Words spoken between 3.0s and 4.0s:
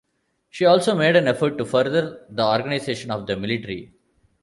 of the military.